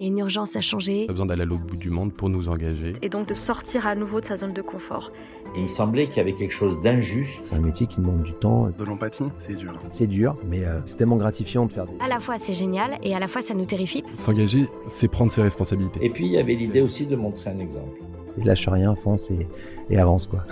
[0.00, 1.04] Il y a une urgence à changer.
[1.10, 2.94] a besoin d'aller à l'autre bout du monde pour nous engager.
[3.02, 5.12] Et donc de sortir à nouveau de sa zone de confort.
[5.54, 7.42] Il me semblait qu'il y avait quelque chose d'injuste.
[7.44, 8.70] C'est un métier qui demande du temps.
[8.70, 9.74] De l'empathie, c'est dur.
[9.90, 11.92] C'est dur, mais euh, c'est tellement gratifiant de faire des...
[12.00, 14.02] À la fois c'est génial et à la fois ça nous terrifie.
[14.14, 16.02] S'engager, c'est prendre ses responsabilités.
[16.02, 18.00] Et puis il y avait l'idée aussi de montrer un exemple.
[18.38, 19.46] Et lâche rien, fonce et,
[19.90, 20.46] et avance quoi.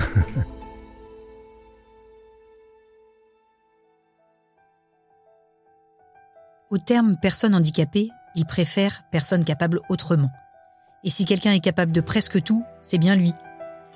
[6.71, 10.31] Au terme personne handicapée, il préfère personne capable autrement.
[11.03, 13.35] Et si quelqu'un est capable de presque tout, c'est bien lui.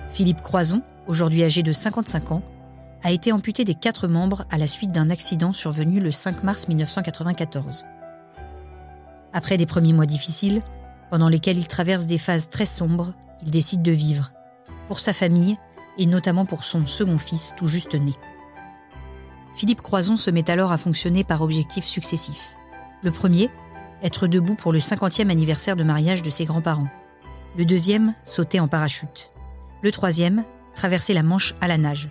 [0.09, 2.43] Philippe Croison, aujourd'hui âgé de 55 ans,
[3.05, 6.67] a été amputé des quatre membres à la suite d'un accident survenu le 5 mars
[6.67, 7.85] 1994.
[9.33, 10.63] Après des premiers mois difficiles,
[11.09, 14.33] pendant lesquels il traverse des phases très sombres, il décide de vivre,
[14.89, 15.57] pour sa famille
[15.98, 18.13] et notamment pour son second fils tout juste né.
[19.55, 22.57] Philippe Croison se met alors à fonctionner par objectifs successifs.
[23.05, 23.51] Le premier,
[24.03, 26.89] être debout pour le 50e anniversaire de mariage de ses grands-parents.
[27.56, 29.31] Le deuxième, sauter en parachute.
[29.83, 32.08] Le troisième, traverser la Manche à la nage.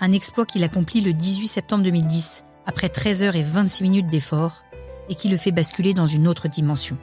[0.00, 4.64] Un exploit qu'il accomplit le 18 septembre 2010, après 13 heures et 26 minutes d'effort,
[5.08, 6.96] et qui le fait basculer dans une autre dimension.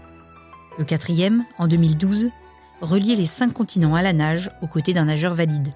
[0.78, 2.30] Le quatrième, en 2012,
[2.82, 5.74] relier les cinq continents à la nage aux côtés d'un nageur valide.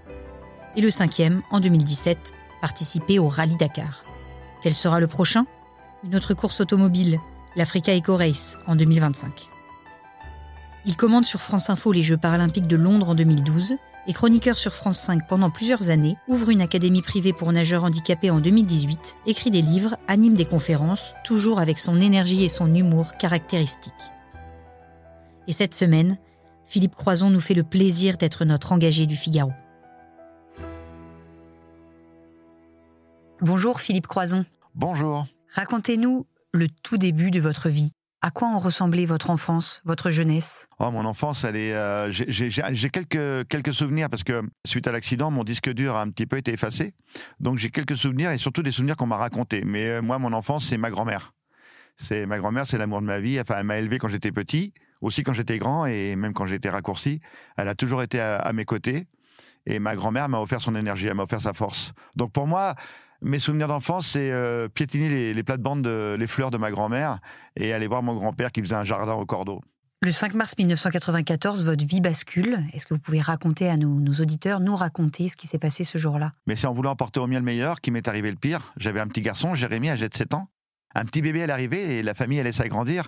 [0.75, 4.03] Et le cinquième, en 2017, participer au Rallye Dakar.
[4.61, 5.45] Quel sera le prochain?
[6.05, 7.19] Une autre course automobile,
[7.56, 9.50] l'Africa Eco Race, en 2025.
[10.86, 13.76] Il commande sur France Info les Jeux paralympiques de Londres en 2012
[14.08, 18.32] et chroniqueur sur France 5 pendant plusieurs années, ouvre une académie privée pour nageurs handicapés
[18.32, 23.16] en 2018, écrit des livres, anime des conférences, toujours avec son énergie et son humour
[23.17, 23.94] caractéristiques.
[25.48, 26.17] Et cette semaine,
[26.66, 29.52] Philippe Croison nous fait le plaisir d'être notre engagé du Figaro.
[33.42, 34.45] Bonjour Philippe Croison.
[34.76, 35.26] Bonjour.
[35.54, 37.91] Racontez-nous le tout début de votre vie.
[38.21, 40.67] À quoi ont ressemblé votre enfance, votre jeunesse?
[40.80, 41.73] Oh, mon enfance, elle est.
[41.73, 46.09] euh, j'ai quelques quelques souvenirs parce que suite à l'accident, mon disque dur a un
[46.09, 46.93] petit peu été effacé.
[47.41, 49.64] Donc j'ai quelques souvenirs et surtout des souvenirs qu'on m'a racontés.
[49.65, 51.33] Mais euh, moi, mon enfance, c'est ma grand-mère.
[51.97, 53.41] C'est ma grand-mère, c'est l'amour de ma vie.
[53.41, 56.70] Enfin, elle m'a élevé quand j'étais petit, aussi quand j'étais grand et même quand j'étais
[56.70, 57.20] raccourci.
[57.58, 59.08] Elle a toujours été à, à mes côtés.
[59.65, 61.93] Et ma grand-mère m'a offert son énergie, elle m'a offert sa force.
[62.15, 62.75] Donc pour moi,
[63.23, 67.20] mes souvenirs d'enfance, c'est euh, piétiner les, les plates-bandes, de, les fleurs de ma grand-mère
[67.56, 69.61] et aller voir mon grand-père qui faisait un jardin au cordeau.
[70.02, 72.60] Le 5 mars 1994, votre vie bascule.
[72.73, 75.86] Est-ce que vous pouvez raconter à nos, nos auditeurs, nous raconter ce qui s'est passé
[75.86, 76.33] ce jour-là?
[76.45, 78.73] Mais c'est en voulant porter au mieux le meilleur qui m'est arrivé le pire.
[78.76, 80.50] J'avais un petit garçon, Jérémy, âgé de 7 ans.
[80.94, 83.08] Un petit bébé à l'arrivée et la famille allait s'agrandir.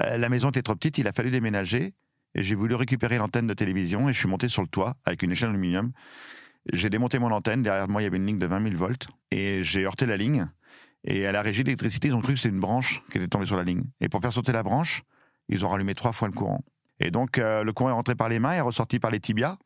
[0.00, 1.94] Euh, la maison était trop petite, il a fallu déménager.
[2.36, 5.24] Et j'ai voulu récupérer l'antenne de télévision et je suis monté sur le toit avec
[5.24, 5.90] une échelle d'aluminium.
[6.72, 7.62] J'ai démonté mon antenne.
[7.62, 9.08] Derrière moi, il y avait une ligne de 20 000 volts.
[9.30, 10.48] Et j'ai heurté la ligne.
[11.04, 13.46] Et à la régie d'électricité, ils ont cru que c'était une branche qui était tombée
[13.46, 13.84] sur la ligne.
[14.00, 15.02] Et pour faire sauter la branche,
[15.48, 16.64] ils ont rallumé trois fois le courant.
[16.98, 19.58] Et donc, euh, le courant est rentré par les mains et ressorti par les tibias.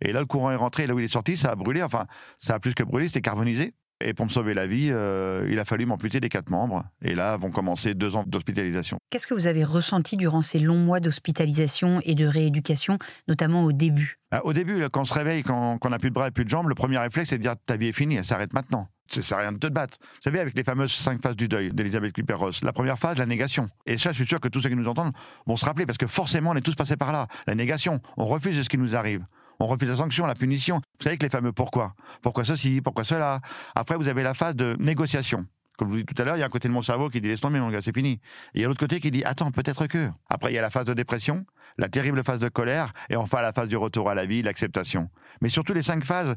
[0.00, 0.84] Et là, le courant est rentré.
[0.84, 1.82] Et là où il est sorti, ça a brûlé.
[1.82, 2.06] Enfin,
[2.38, 3.74] ça a plus que brûlé, c'était carbonisé.
[4.04, 6.84] Et pour me sauver la vie, euh, il a fallu m'amputer des quatre membres.
[7.02, 8.98] Et là vont commencer deux ans d'hospitalisation.
[9.10, 13.72] Qu'est-ce que vous avez ressenti durant ces longs mois d'hospitalisation et de rééducation, notamment au
[13.72, 14.18] début?
[14.30, 16.44] Ah, Au début, quand on se réveille, quand, on n'a plus de bras et plus
[16.44, 18.88] de jambes, le premier réflexe, c'est de dire ta vie est finie, elle s'arrête maintenant.
[19.08, 19.98] Ça sert à rien de te battre.
[20.00, 23.26] Vous savez, avec les fameuses cinq phases du deuil d'Elisabeth Küpper-Ross, la première phase, la
[23.26, 23.68] négation.
[23.86, 25.12] Et ça, je suis sûr que tous ceux qui nous entendent
[25.46, 27.28] vont se rappeler, parce que forcément, on est tous passés par là.
[27.46, 29.24] La négation, on refuse ce qui nous arrive.
[29.58, 30.76] On refuse la sanction, la punition.
[30.76, 33.40] Vous savez que les fameux pourquoi Pourquoi ceci Pourquoi cela
[33.74, 35.46] Après, vous avez la phase de négociation.
[35.78, 37.10] Comme je vous dis tout à l'heure, il y a un côté de mon cerveau
[37.10, 38.12] qui dit laisse tomber mon gars, c'est fini.
[38.12, 38.20] Et
[38.56, 40.08] il y a l'autre côté qui dit attends, peut-être que.
[40.28, 41.44] Après, il y a la phase de dépression,
[41.76, 45.10] la terrible phase de colère, et enfin la phase du retour à la vie, l'acceptation.
[45.42, 46.34] Mais surtout les cinq phases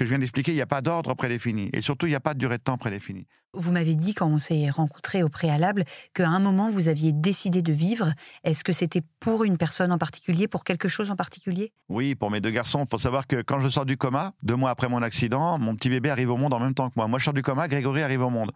[0.00, 1.68] que je viens d'expliquer, il n'y a pas d'ordre prédéfini.
[1.74, 3.26] Et surtout, il n'y a pas de durée de temps prédéfinie.
[3.52, 7.62] Vous m'avez dit quand on s'est rencontrés au préalable qu'à un moment vous aviez décidé
[7.62, 8.14] de vivre.
[8.44, 11.72] Est-ce que c'était pour une personne en particulier, pour quelque chose en particulier?
[11.88, 14.54] Oui, pour mes deux garçons, il faut savoir que quand je sors du coma, deux
[14.54, 17.08] mois après mon accident, mon petit bébé arrive au monde en même temps que moi.
[17.08, 18.52] Moi, je sors du coma, Grégory arrive au monde.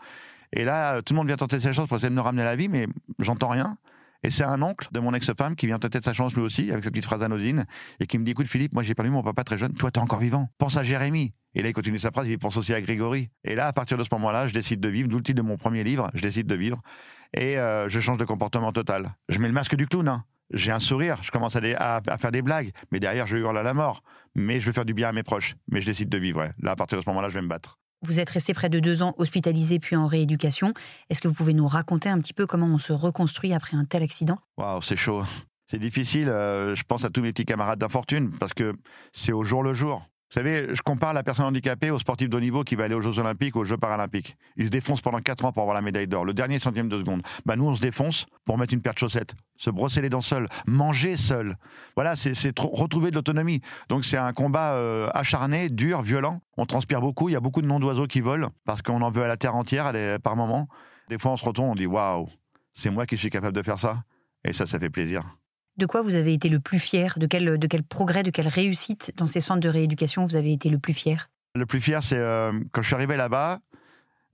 [0.52, 2.46] Et là, tout le monde vient tenter sa chance pour essayer de me ramener à
[2.46, 2.86] la vie, mais
[3.18, 3.76] j'entends rien.
[4.24, 6.82] Et c'est un oncle de mon ex-femme qui vient tenter sa chance lui aussi, avec
[6.82, 7.66] sa petite phrase anodine,
[8.00, 10.00] et qui me dit Écoute, Philippe, moi j'ai perdu mon papa très jeune, toi t'es
[10.00, 10.48] encore vivant.
[10.56, 11.34] Pense à Jérémy.
[11.54, 13.30] Et là, il continue sa phrase, il pense aussi à Grégory.
[13.44, 15.46] Et là, à partir de ce moment-là, je décide de vivre, d'où le titre de
[15.46, 16.80] mon premier livre, je décide de vivre.
[17.36, 19.14] Et euh, je change de comportement total.
[19.28, 20.24] Je mets le masque du clown, hein.
[20.52, 23.74] J'ai un sourire, je commence à, faire des blagues, mais derrière, je hurle à la
[23.74, 24.02] mort.
[24.34, 25.56] Mais je veux faire du bien à mes proches.
[25.68, 26.48] Mais je décide de vivre.
[26.60, 27.78] Là, à partir de ce moment-là, je vais me battre.
[28.04, 30.74] Vous êtes resté près de deux ans hospitalisé puis en rééducation.
[31.08, 33.86] Est-ce que vous pouvez nous raconter un petit peu comment on se reconstruit après un
[33.86, 34.38] tel accident?
[34.58, 35.24] Waouh, c'est chaud.
[35.70, 36.28] C'est difficile.
[36.28, 38.74] euh, je pense à tous mes petits camarades d'infortune parce que
[39.12, 40.06] c'est au jour le jour.
[40.34, 42.96] Vous savez, je compare la personne handicapée au sportif de haut niveau qui va aller
[42.96, 44.36] aux Jeux Olympiques, aux Jeux Paralympiques.
[44.56, 46.98] Il se défonce pendant 4 ans pour avoir la médaille d'or, le dernier centième de
[46.98, 47.22] seconde.
[47.46, 50.22] Bah nous, on se défonce pour mettre une paire de chaussettes, se brosser les dents
[50.22, 51.56] seul, manger seul.
[51.94, 53.60] Voilà, c'est retrouver de l'autonomie.
[53.88, 56.40] Donc c'est un combat euh, acharné, dur, violent.
[56.56, 59.10] On transpire beaucoup, il y a beaucoup de noms d'oiseaux qui volent parce qu'on en
[59.10, 60.66] veut à la terre entière par moment.
[61.10, 62.28] Des fois, on se retourne, on dit waouh,
[62.72, 64.02] c'est moi qui suis capable de faire ça.
[64.44, 65.22] Et ça, ça fait plaisir.
[65.76, 67.14] De quoi vous avez été le plus fier?
[67.18, 70.52] De quel, de quel progrès, de quelle réussite dans ces centres de rééducation vous avez
[70.52, 71.30] été le plus fier?
[71.56, 73.58] Le plus fier, c'est euh, quand je suis arrivé là-bas,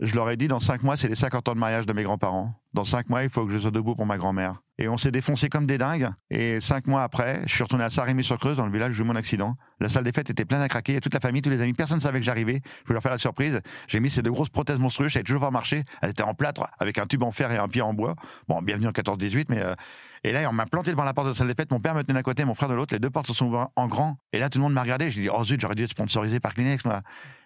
[0.00, 2.02] je leur ai dit dans cinq mois, c'est les 50 ans de mariage de mes
[2.02, 2.54] grands-parents.
[2.74, 4.62] Dans cinq mois, il faut que je sois debout pour ma grand-mère.
[4.78, 6.08] Et on s'est défoncé comme des dingues.
[6.30, 9.06] Et cinq mois après, je suis retourné à Saint-Rémy-sur-Creuse, dans le village où j'ai eu
[9.06, 9.56] mon accident.
[9.78, 11.00] La salle des fêtes était pleine à craquer.
[11.00, 11.74] Toute la famille, tous les amis.
[11.74, 12.60] Personne ne savait que j'arrivais.
[12.64, 13.60] Je voulais leur faire la surprise.
[13.88, 15.10] J'ai mis ces deux grosses prothèses monstrueuses.
[15.12, 15.84] Je toujours pas marcher.
[16.00, 18.14] Elles étaient en plâtre, avec un tube en fer et un pied en bois.
[18.48, 19.58] Bon, bienvenue en 14-18, mais.
[19.58, 19.74] euh,
[20.22, 21.70] Et là, on m'a planté devant la porte de la salle des fêtes.
[21.70, 22.94] Mon père me tenait d'un côté, mon frère de l'autre.
[22.94, 24.18] Les deux portes se sont ouvertes en grand.
[24.32, 25.10] Et là, tout le monde m'a regardé.
[25.10, 26.84] J'ai dit, oh zut, j'aurais dû être sponsorisé par Kleenex.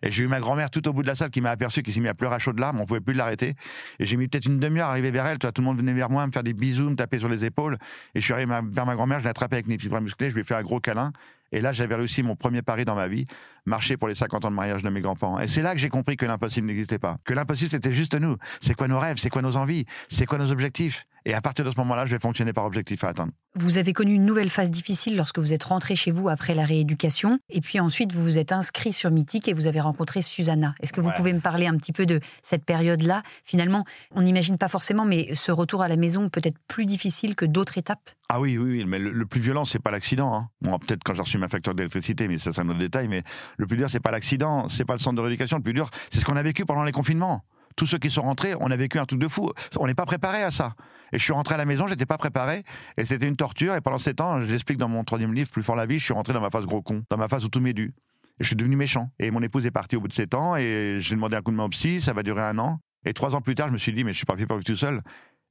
[0.02, 1.92] Et j'ai eu ma grand-mère tout au bout de la salle qui m'a aperçu, qui
[1.92, 2.80] s'est mis à pleurer à chaudes larmes.
[2.80, 3.54] On pouvait plus l'arrêter.
[4.00, 5.38] Et j'ai mis peut-être une demi-heure à arriver vers elle.
[5.38, 7.78] Tout le monde venait vers moi, me faire des bisous, me taper sur les épaules.
[8.14, 10.30] Et je suis arrivé vers ma grand-mère, je l'ai attrapée avec mes petits bras musclés,
[10.30, 11.12] je lui ai fait un gros câlin.
[11.52, 13.26] Et là, j'avais réussi mon premier pari dans ma vie,
[13.66, 15.40] marcher pour les 50 ans de mariage de mes grands-parents.
[15.40, 17.16] Et c'est là que j'ai compris que l'impossible n'existait pas.
[17.24, 18.36] Que l'impossible, c'était juste nous.
[18.60, 19.16] C'est quoi nos rêves?
[19.18, 19.84] C'est quoi nos envies?
[20.10, 21.06] C'est quoi nos objectifs?
[21.26, 23.32] Et à partir de ce moment-là, je vais fonctionner par objectif à atteindre.
[23.54, 26.66] Vous avez connu une nouvelle phase difficile lorsque vous êtes rentré chez vous après la
[26.66, 27.38] rééducation.
[27.48, 30.74] Et puis ensuite, vous vous êtes inscrit sur Mythique et vous avez rencontré Susanna.
[30.80, 31.14] Est-ce que vous Ouais.
[31.16, 33.22] pouvez me parler un petit peu de cette période-là?
[33.42, 37.36] Finalement, on n'imagine pas forcément, mais ce retour à la maison peut être plus difficile
[37.36, 38.10] que d'autres étapes?
[38.28, 40.34] Ah oui, oui, oui, mais le, le plus violent, c'est pas l'accident.
[40.34, 40.48] Hein.
[40.60, 43.06] Bon, peut-être quand j'ai reçu ma facture d'électricité, mais ça, c'est un autre détail.
[43.08, 43.22] Mais
[43.56, 45.56] le plus dur, c'est pas l'accident, c'est pas le centre de rééducation.
[45.56, 47.44] Le plus dur, c'est ce qu'on a vécu pendant les confinements.
[47.76, 49.50] Tous ceux qui sont rentrés, on a vécu un truc de fou.
[49.78, 50.74] On n'est pas préparé à ça.
[51.12, 52.64] Et je suis rentré à la maison, j'étais pas préparé,
[52.96, 53.74] et c'était une torture.
[53.74, 56.04] Et pendant ces temps, je l'explique dans mon troisième livre, Plus fort la vie, je
[56.04, 57.94] suis rentré dans ma phase gros con, dans ma phase où tout m'est dû.
[58.40, 59.10] Et je suis devenu méchant.
[59.18, 61.50] Et mon épouse est partie au bout de sept ans, et j'ai demandé un coup
[61.50, 62.80] de main au psy, ça va durer un an.
[63.04, 64.62] Et trois ans plus tard, je me suis dit, mais je suis pas fait pour
[64.62, 65.02] tout seul.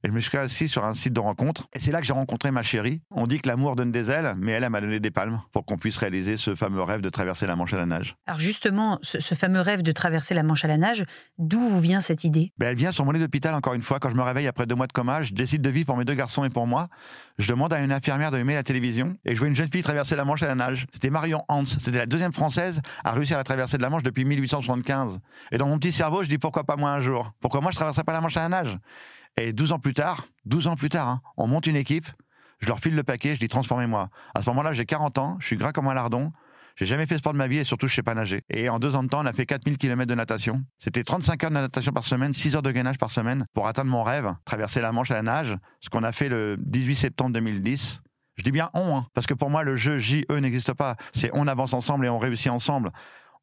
[0.04, 1.66] Et je me suis assis sur un site de rencontre.
[1.72, 3.00] Et c'est là que j'ai rencontré ma chérie.
[3.10, 5.64] On dit que l'amour donne des ailes, mais elle, elle m'a donné des palmes pour
[5.64, 8.14] qu'on puisse réaliser ce fameux rêve de traverser la Manche à la nage.
[8.26, 11.06] Alors justement, ce, ce fameux rêve de traverser la Manche à la nage,
[11.38, 12.52] d'où vous vient cette idée?
[12.58, 13.98] Ben, elle vient sur mon lit d'hôpital encore une fois.
[13.98, 16.04] Quand je me réveille après deux mois de coma, je décide de vivre pour mes
[16.04, 16.88] deux garçons et pour moi.
[17.38, 20.16] Je demande à une infirmière de la télévision et je vois une jeune fille traverser
[20.16, 20.86] la Manche à la nage.
[20.92, 21.64] C'était Marion Hans.
[21.64, 25.18] C'était la deuxième française à réussir la traversée de la Manche depuis 1875.
[25.50, 27.32] Et dans mon petit cerveau, je dis pourquoi pas moi un jour?
[27.40, 28.78] Pourquoi moi je traverserais pas la Manche à la nage?
[29.36, 32.06] Et 12 ans plus tard, 12 ans plus tard, hein, on monte une équipe.
[32.60, 34.08] Je leur file le paquet, je dis transformez-moi.
[34.34, 36.32] À ce moment-là, j'ai 40 ans, je suis gras comme un lardon.
[36.76, 38.42] J'ai jamais fait sport de ma vie et surtout je sais pas nager.
[38.50, 40.64] Et en deux ans de temps, on a fait 4000 km de natation.
[40.78, 43.90] C'était 35 heures de natation par semaine, 6 heures de gainage par semaine pour atteindre
[43.90, 47.32] mon rêve, traverser la Manche à la nage, ce qu'on a fait le 18 septembre
[47.32, 48.02] 2010.
[48.36, 50.96] Je dis bien on, hein, parce que pour moi le jeu JE n'existe pas.
[51.12, 52.90] C'est on avance ensemble et on réussit ensemble.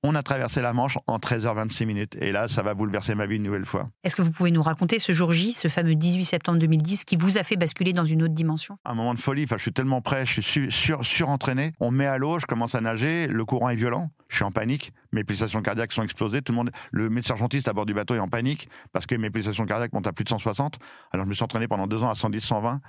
[0.03, 2.17] On a traversé la Manche en 13h26 minutes.
[2.19, 3.91] Et là, ça va bouleverser ma vie une nouvelle fois.
[4.03, 7.15] Est-ce que vous pouvez nous raconter ce jour J, ce fameux 18 septembre 2010, qui
[7.17, 8.79] vous a fait basculer dans une autre dimension?
[8.83, 9.43] Un moment de folie.
[9.43, 11.73] Enfin, je suis tellement prêt, je suis su- sur, surentraîné.
[11.79, 14.43] On me met à l'eau, je commence à nager, le courant est violent, je suis
[14.43, 16.41] en panique, mes pulsations cardiaques sont explosées.
[16.41, 19.13] Tout le monde, le médecin urgentiste à bord du bateau est en panique parce que
[19.13, 20.79] mes pulsations cardiaques montent à plus de 160.
[21.11, 22.81] Alors, je me suis entraîné pendant deux ans à 110, 120.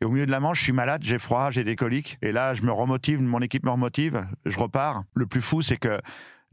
[0.00, 2.16] Et au milieu de la Manche, je suis malade, j'ai froid, j'ai des coliques.
[2.22, 5.04] Et là, je me remotive, mon équipe me remotive, je repars.
[5.14, 6.00] Le plus fou, c'est que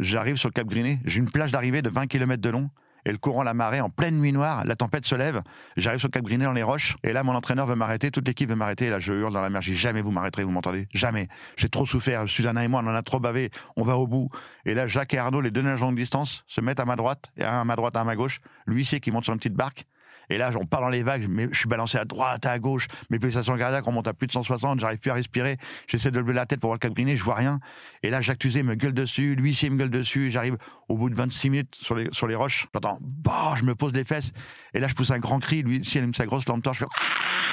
[0.01, 2.69] j'arrive sur le Cap Griné, j'ai une plage d'arrivée de 20 km de long.
[3.05, 5.41] Et le courant, la marée, en pleine nuit noire, la tempête se lève.
[5.75, 6.97] J'arrive sur le Cap Griné dans les roches.
[7.03, 8.85] Et là, mon entraîneur veut m'arrêter, toute l'équipe veut m'arrêter.
[8.85, 9.61] Et là, je hurle dans la mer.
[9.61, 10.87] Dis jamais vous m'arrêterez, vous m'entendez?
[10.93, 11.27] Jamais.
[11.57, 12.27] J'ai trop souffert.
[12.27, 13.49] Susanna et moi, on en a trop bavé.
[13.75, 14.29] On va au bout.
[14.65, 17.31] Et là, Jacques et Arnaud, les deux nageurs de distance, se mettent à ma droite,
[17.37, 18.39] et un à ma droite, un à ma gauche.
[18.67, 19.85] L'huissier qui monte sur une petite barque.
[20.31, 22.87] Et là, on part dans les vagues, je suis balancé à droite, à gauche.
[23.09, 24.79] Mes pulsations cardiaques remontent à plus de 160.
[24.79, 25.57] J'arrive plus à respirer.
[25.87, 26.93] J'essaie de lever la tête pour voir le Cap.
[26.97, 27.59] Je vois rien.
[28.01, 29.35] Et là, Jacques Tuzé me gueule dessus.
[29.35, 30.31] L'huissier me gueule dessus.
[30.31, 30.57] J'arrive
[30.87, 32.67] au bout de 26 minutes sur les, sur les roches.
[32.73, 34.31] J'entends, bah, je me pose les fesses.
[34.73, 35.63] Et là, je pousse un grand cri.
[35.63, 36.91] Lui, si elle aime sa grosse lampe torche, je fais,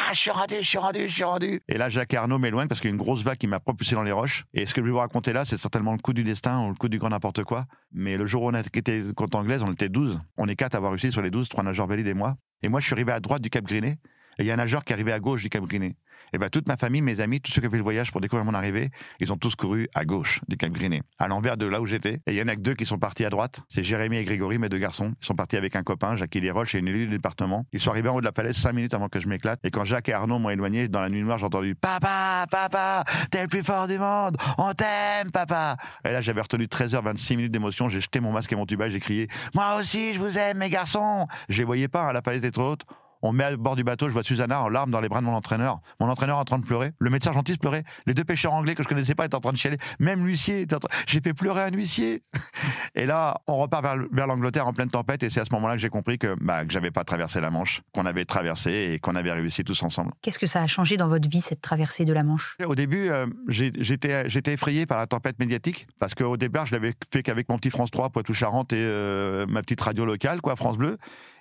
[0.09, 1.61] ah, je suis rendu, je suis rendu, je suis rendu.
[1.69, 3.95] Et là, Jacques Arnaud m'éloignent parce qu'il y a une grosse vague qui m'a propulsé
[3.95, 4.47] dans les roches.
[4.55, 6.69] Et ce que je vais vous raconter là, c'est certainement le coup du destin ou
[6.69, 7.67] le coup du grand n'importe quoi.
[7.93, 10.21] Mais le jour où on a quitté côte anglaise, on était 12.
[10.37, 12.37] On est quatre à avoir réussi sur les 12, trois nageurs valides et moi.
[12.63, 13.99] Et moi, je suis arrivé à droite du Cap Griné.
[14.39, 15.97] Et il y a un nageur qui arrivé à gauche du Cap Griné.
[16.33, 18.21] Et ben toute ma famille, mes amis, tous ceux qui ont fait le voyage pour
[18.21, 18.91] découvrir mon arrivée,
[19.21, 22.21] ils ont tous couru à gauche du Cap Griné, à l'envers de là où j'étais.
[22.27, 23.61] Et il y en a que deux qui sont partis à droite.
[23.69, 25.15] C'est Jérémy et Grégory, mes deux garçons.
[25.23, 27.65] Ils sont partis avec un copain, Jacques Desroches et une élue du département.
[27.73, 29.61] Ils sont arrivés en haut de la falaise cinq minutes avant que je m'éclate.
[29.65, 33.05] Et quand Jacques et Arnaud m'ont éloigné dans la nuit noire, j'ai entendu Papa, papa,
[33.31, 35.77] t'es le plus fort du monde, on t'aime, papa.
[36.05, 37.89] Et là, j'avais retenu 13h26 minutes d'émotion.
[37.89, 40.71] J'ai jeté mon masque et mon tuba, j'ai crié Moi aussi, je vous aime, mes
[40.71, 41.27] garçons.
[41.49, 42.85] Je les voyais pas, hein, la falaise était trop haute.
[43.23, 45.27] On met à bord du bateau, je vois Susanna en larmes dans les bras de
[45.27, 45.81] mon entraîneur.
[46.01, 46.93] Mon entraîneur en train de pleurer.
[46.99, 47.85] Le médecin gentil pleurait.
[48.07, 49.79] Les deux pêcheurs anglais que je connaissais pas étaient en train de chialer.
[49.99, 50.89] Même l'huissier était en train...
[51.07, 52.23] J'ai fait pleurer un huissier.
[52.95, 55.23] Et là, on repart vers, vers l'Angleterre en pleine tempête.
[55.23, 57.51] Et c'est à ce moment-là que j'ai compris que, bah, que j'avais pas traversé la
[57.51, 60.13] Manche, qu'on avait traversé et qu'on avait réussi tous ensemble.
[60.23, 62.57] Qu'est-ce que ça a changé dans votre vie, cette traversée de la Manche?
[62.65, 65.87] Au début, euh, j'étais j'étais effrayé par la tempête médiatique.
[65.99, 69.63] Parce qu'au départ, je l'avais fait qu'avec mon petit France 3, Poitou-Charentes et euh, ma
[69.63, 70.99] petite radio locale, quoi, France Bleu.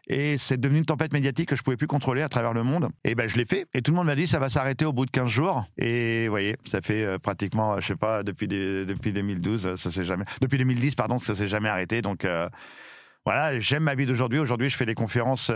[0.09, 2.89] Et c'est devenu une tempête médiatique que je pouvais plus contrôler à travers le monde.
[3.03, 3.67] Et ben je l'ai fait.
[3.73, 5.65] Et tout le monde m'a dit ça va s'arrêter au bout de 15 jours.
[5.77, 9.75] Et vous voyez, ça fait euh, pratiquement, euh, je sais pas, depuis depuis 2012, euh,
[9.75, 12.01] ça s'est jamais, depuis 2010 pardon, ça s'est jamais arrêté.
[12.01, 12.25] Donc
[13.25, 14.39] voilà, j'aime ma vie d'aujourd'hui.
[14.39, 15.51] Aujourd'hui, je fais des conférences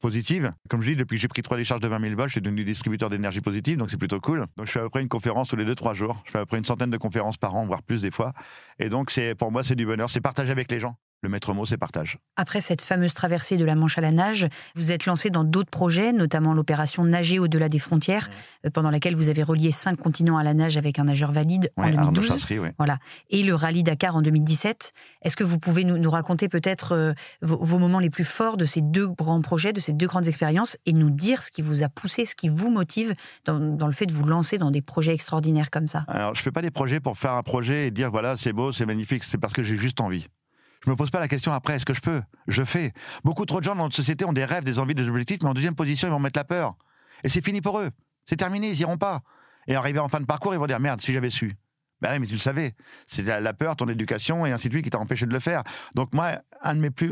[0.00, 0.52] positives.
[0.68, 2.40] Comme je dis, depuis que j'ai pris trois décharges de 20 000 volts, je suis
[2.40, 4.46] devenu distributeur d'énergie positive, donc c'est plutôt cool.
[4.56, 6.20] Donc je fais à peu près une conférence tous les deux trois jours.
[6.26, 8.32] Je fais à peu près une centaine de conférences par an, voire plus des fois.
[8.80, 10.96] Et donc c'est pour moi c'est du bonheur, c'est partager avec les gens.
[11.24, 12.18] Le maître mot, c'est partage.
[12.36, 15.70] Après cette fameuse traversée de la Manche à la nage, vous êtes lancé dans d'autres
[15.70, 18.28] projets, notamment l'opération Nager au-delà des frontières,
[18.66, 21.72] euh, pendant laquelle vous avez relié cinq continents à la nage avec un nageur valide
[21.78, 22.28] en Ouais, Arnaud 2012.
[22.28, 22.74] Chasserie, ouais.
[22.76, 22.98] Voilà.
[23.30, 24.92] Et le rallye Dakar en 2017.
[25.22, 28.58] Est-ce que vous pouvez nous, nous raconter peut-être euh, vos, vos moments les plus forts
[28.58, 31.62] de ces deux grands projets, de ces deux grandes expériences, et nous dire ce qui
[31.62, 33.14] vous a poussé, ce qui vous motive
[33.46, 36.04] dans, dans le fait de vous lancer dans des projets extraordinaires comme ça?
[36.06, 38.72] Alors, je fais pas des projets pour faire un projet et dire voilà, c'est beau,
[38.72, 39.24] c'est magnifique.
[39.24, 40.26] C'est parce que j'ai juste envie.
[40.84, 42.22] Je me pose pas la question après, est-ce que je peux?
[42.46, 42.92] Je fais.
[43.24, 45.48] Beaucoup trop de gens dans notre société ont des rêves, des envies, des objectifs, mais
[45.48, 46.74] en deuxième position, ils vont mettre la peur.
[47.22, 47.90] Et c'est fini pour eux.
[48.26, 49.22] C'est terminé, ils iront pas.
[49.66, 51.56] Et arrivé en fin de parcours, ils vont dire merde, si j'avais su.
[52.02, 52.74] Ben oui, mais tu le savais.
[53.06, 55.62] C'est la peur, ton éducation et ainsi de suite qui t'a empêché de le faire.
[55.94, 57.10] Donc moi, un de mes plus,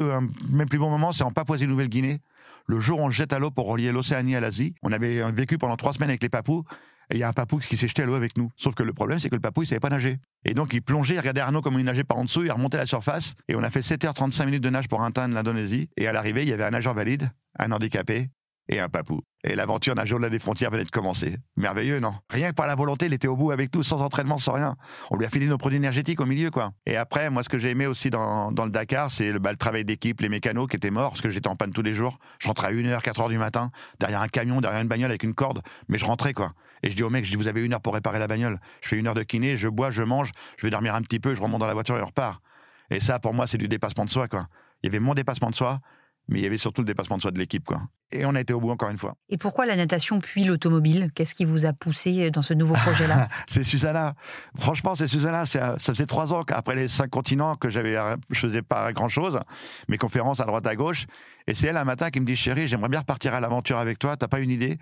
[0.51, 2.21] mes plus bons moments, c'est en Papouasie-Nouvelle-Guinée.
[2.67, 4.75] Le jour où on jette à l'eau pour relier l'Océanie à l'Asie.
[4.83, 6.65] On avait vécu pendant trois semaines avec les papous.
[7.13, 8.51] Et il y a un papou qui s'est jeté à l'eau avec nous.
[8.57, 10.19] Sauf que le problème, c'est que le papou, il savait pas nager.
[10.47, 12.79] Et donc, il plongeait, il regardait Arnaud comme il nageait par en dessous, il remontait
[12.79, 13.35] à la surface.
[13.49, 15.91] Et on a fait 7h35 minutes de nage pour atteindre l'Indonésie.
[15.99, 18.31] Et à l'arrivée, il y avait un nageur valide, un handicapé
[18.71, 19.21] et un papou.
[19.45, 21.37] Et l'aventure nage au-delà des frontières venait de commencer.
[21.57, 22.15] Merveilleux, non?
[22.31, 24.77] Rien que par la volonté, il était au bout avec nous, sans entraînement, sans rien.
[25.11, 26.71] On lui a filé nos produits énergétiques au milieu, quoi.
[26.87, 29.51] Et après, moi, ce que j'ai aimé aussi dans, dans le Dakar, c'est le, bah,
[29.51, 31.93] le travail d'équipe, les mécanos qui étaient morts, parce que j'étais en panne tous les
[31.93, 32.19] jours.
[32.39, 35.35] Je rentrais à 1h, 4h du matin, derrière un camion, derrière une bagnole avec une
[35.35, 36.55] corde, mais je rentrais, quoi.
[36.83, 38.59] Et je dis au mec, je dis, vous avez une heure pour réparer la bagnole.
[38.81, 41.21] Je fais une heure de kiné, je bois, je mange, je vais dormir un petit
[41.21, 42.43] peu, je remonte dans la voiture et on repart.
[42.91, 44.49] Et ça, pour moi, c'est du dépassement de soi, quoi.
[44.83, 45.81] Il y avait mon dépassement de soi,
[46.29, 47.83] mais il y avait surtout le dépassement de soi de l'équipe, quoi.
[48.11, 49.15] Et on a été au bout encore une fois.
[49.31, 51.11] Et pourquoi la natation puis l'automobile?
[51.15, 53.29] Qu'est-ce qui vous a poussé dans ce nouveau projet-là?
[53.49, 54.15] C'est Susanna.
[54.59, 55.47] Franchement, c'est Susanna.
[55.47, 59.09] Ça faisait trois ans qu'après les cinq continents que j'avais, euh, je faisais pas grand
[59.09, 59.41] chose,
[59.89, 61.07] mes conférences à droite à gauche.
[61.47, 63.99] Et c'est elle un matin qui me dit, chérie, j'aimerais bien repartir à l'aventure avec
[63.99, 64.17] toi.
[64.17, 64.79] T'as pas une idée?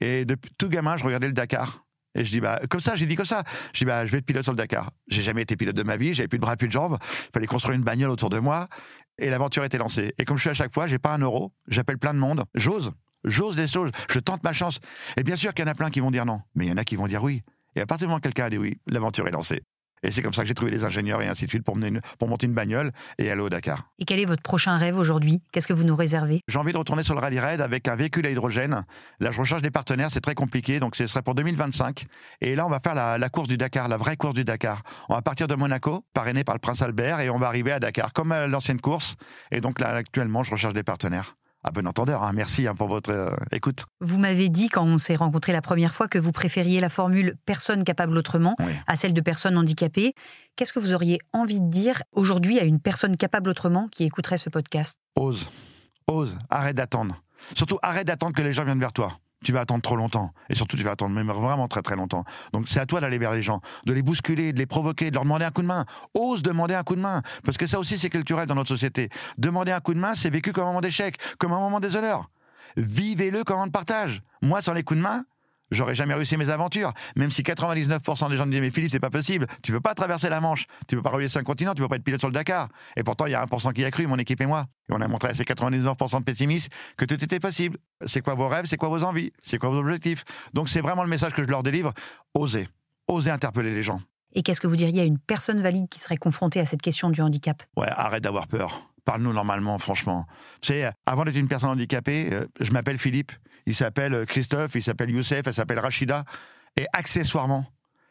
[0.00, 1.84] Et depuis tout gamin, je regardais le Dakar.
[2.14, 3.44] Et je dis, bah, comme ça, j'ai dit comme ça.
[3.72, 4.90] Je dis, bah, je vais être pilote sur le Dakar.
[5.08, 6.98] J'ai jamais été pilote de ma vie, j'avais plus de bras, plus de jambes.
[7.00, 8.68] Il fallait construire une bagnole autour de moi.
[9.18, 10.14] Et l'aventure était lancée.
[10.18, 12.44] Et comme je suis à chaque fois, j'ai pas un euro, j'appelle plein de monde.
[12.54, 12.92] J'ose.
[13.24, 13.90] J'ose des choses.
[14.08, 14.80] Je tente ma chance.
[15.16, 16.40] Et bien sûr qu'il y en a plein qui vont dire non.
[16.54, 17.42] Mais il y en a qui vont dire oui.
[17.74, 19.62] Et à partir du moment où quelqu'un a dit oui, l'aventure est lancée.
[20.02, 21.88] Et c'est comme ça que j'ai trouvé des ingénieurs et ainsi de suite pour, mener
[21.88, 23.88] une- pour monter une bagnole et aller au Dakar.
[23.98, 25.40] Et quel est votre prochain rêve aujourd'hui?
[25.52, 26.40] Qu'est-ce que vous nous réservez?
[26.48, 28.84] J'ai envie de retourner sur le rallye raid avec un véhicule à hydrogène.
[29.20, 32.06] Là, je recherche des partenaires, c'est très compliqué, donc ce serait pour 2025.
[32.40, 34.82] Et là, on va faire la, la course du Dakar, la vraie course du Dakar.
[35.08, 37.80] On va partir de Monaco, parrainé par le Prince Albert, et on va arriver à
[37.80, 39.16] Dakar, comme à l'ancienne course.
[39.50, 41.36] Et donc là, actuellement, je recherche des partenaires.
[41.64, 42.32] À bon entendeur, hein.
[42.32, 43.84] merci hein, pour votre euh, écoute.
[44.00, 47.34] Vous m'avez dit quand on s'est rencontrés la première fois que vous préfériez la formule
[47.46, 48.72] personne capable autrement Oui.
[48.86, 50.14] à celle de personne handicapée.
[50.56, 54.38] Qu'est-ce que vous auriez envie de dire aujourd'hui à une personne capable autrement qui écouterait
[54.38, 54.98] ce podcast?
[55.16, 55.50] Ose.
[56.06, 56.38] Ose.
[56.48, 57.20] Arrête d'attendre.
[57.54, 59.18] Surtout, arrête d'attendre que les gens viennent vers toi.
[59.44, 60.32] Tu vas attendre trop longtemps.
[60.48, 62.24] Et surtout, tu vas attendre même vraiment très très longtemps.
[62.52, 65.14] Donc, c'est à toi d'aller vers les gens, de les bousculer, de les provoquer, de
[65.14, 65.84] leur demander un coup de main.
[66.14, 67.22] Ose demander un coup de main.
[67.44, 69.10] Parce que ça aussi, c'est culturel dans notre société.
[69.36, 72.30] Demander un coup de main, c'est vécu comme un moment d'échec, comme un moment déshonneur.
[72.76, 74.22] Vivez-le comme un moment de partage.
[74.42, 75.24] Moi, sans les coups de main,
[75.70, 79.00] J'aurais jamais réussi mes aventures, même si 99% des gens me disent mais Philippe c'est
[79.00, 81.82] pas possible, tu peux pas traverser la Manche, tu peux pas relier cinq continents, tu
[81.82, 82.68] peux pas être pilote sur le Dakar.
[82.96, 84.66] Et pourtant il y a 1% qui a cru, mon équipe et moi.
[84.88, 87.78] Et on a montré à ces 99% de pessimistes que tout était possible.
[88.06, 90.24] C'est quoi vos rêves, c'est quoi vos envies, c'est quoi vos objectifs?
[90.54, 91.92] Donc c'est vraiment le message que je leur délivre.
[92.34, 92.68] Osez,
[93.06, 94.00] osez interpeller les gens.
[94.34, 97.10] Et qu'est-ce que vous diriez à une personne valide qui serait confrontée à cette question
[97.10, 97.62] du handicap?
[97.76, 98.88] Ouais, arrête d'avoir peur.
[99.04, 100.26] Parle-nous normalement, franchement.
[100.60, 103.32] Tu sais, avant d'être une personne handicapée, euh, je m'appelle Philippe.
[103.68, 106.24] Il s'appelle Christophe, il s'appelle Youssef, elle s'appelle Rachida.
[106.78, 107.66] Et accessoirement,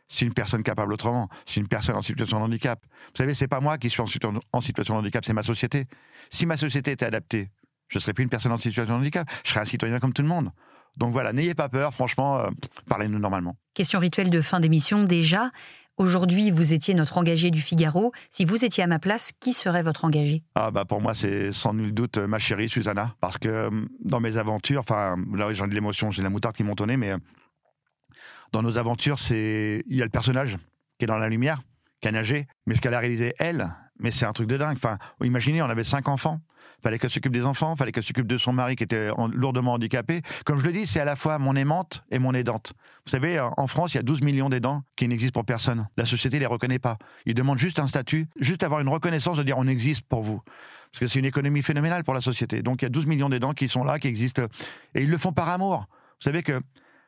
[0.07, 1.29] c'est une personne capable autrement.
[1.47, 2.79] C'est une personne en situation de handicap.
[2.83, 5.87] Vous savez, c'est pas moi qui suis en situation, de handicap, c'est ma société.
[6.29, 7.49] Si ma société était adaptée,
[7.87, 9.27] je serais plus une personne en situation de handicap.
[9.43, 10.51] Je serais un citoyen comme tout le monde.
[10.95, 12.49] Donc voilà, n'ayez pas peur, franchement, euh,
[12.87, 13.55] parlez-nous normalement.
[13.73, 15.49] Question rituelle de fin d'émission déjà.
[15.97, 18.11] Aujourd'hui, vous étiez notre engagé du Figaro.
[18.29, 20.43] Si vous étiez à ma place, qui serait votre engagé?
[20.53, 23.69] Ah bah pour moi c'est sans nul doute euh, ma chérie Susanna parce que euh,
[24.05, 26.97] dans mes aventures, enfin là j'ai de l'émotion, j'ai la moutarde qui monte au nez,
[26.97, 27.17] mais euh,
[28.51, 30.57] dans nos aventures c'est il y a le personnage
[30.99, 31.63] qui est dans la lumière,
[31.99, 33.67] qui a nagé, mais ce qu'elle a réalisé elle,
[33.99, 34.77] mais c'est un truc de dingue.
[34.77, 36.41] Enfin imaginez on avait cinq enfants,
[36.83, 39.73] fallait qu'elle s'occupe des enfants, fallait qu'elle s'occupe de son mari qui était en- lourdement
[39.73, 40.21] handicapé.
[40.45, 42.73] Comme je le dis, c'est à la fois mon aimante et mon aidante.
[43.05, 45.87] Vous savez, en en France, il y a 12 millions d'aidants qui n'existent pour personne.
[45.97, 46.97] La société les reconnaît pas.
[47.25, 50.41] Ils demandent juste un statut, juste avoir une reconnaissance de dire on existe pour vous.
[50.91, 52.61] Parce que c'est une économie phénoménale pour la société.
[52.61, 54.43] Donc il y a 12 millions d'aidants qui sont là, qui existent.
[54.95, 55.79] Et ils le font par amour.
[56.19, 56.61] Vous savez que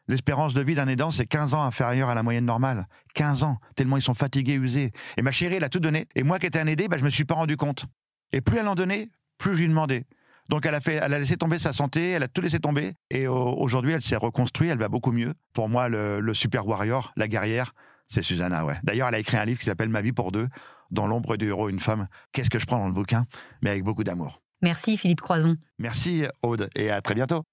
[0.08, 2.88] l'espérance de vie d'un aidant, c'est 15 ans inférieur à la moyenne normale.
[3.14, 4.92] 15 ans, tellement ils sont fatigués, usés.
[5.18, 6.08] Et ma chérie, elle a tout donné.
[6.16, 7.86] Et moi qui étais un aidé, bah, je me suis pas rendu compte.
[8.32, 9.10] Et plus elle en donnait,
[9.40, 10.06] plus je lui demandais.
[10.50, 12.94] Donc elle a fait, elle a laissé tomber sa santé, elle a tout laissé tomber.
[13.10, 15.34] Et au- aujourd'hui, elle s'est reconstruite, elle va beaucoup mieux.
[15.54, 17.74] Pour moi, le, le super warrior, la guerrière,
[18.08, 18.76] c'est Susanna, ouais.
[18.84, 20.48] D'ailleurs, elle a écrit un livre qui s'appelle Ma vie pour deux,
[20.92, 22.08] dans l'ombre du héros, une femme.
[22.32, 23.26] Qu'est-ce que je prends dans le bouquin?
[23.62, 24.42] Mais avec beaucoup d'amour.
[24.64, 25.56] Merci Philippe Croison.
[25.78, 27.44] Merci Aude et à très bientôt.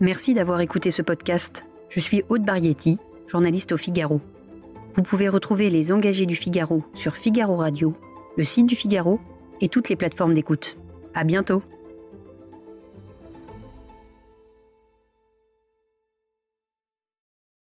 [0.00, 1.64] Merci d'avoir écouté ce podcast.
[1.88, 4.20] Je suis Aude Barietti, journaliste au Figaro.
[4.94, 7.96] Vous pouvez retrouver les engagés du Figaro sur Figaro Radio,
[8.36, 9.18] le site du Figaro
[9.60, 10.78] et toutes les plateformes d'écoute.
[11.14, 11.62] À bientôt!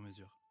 [0.00, 0.49] sur mesure.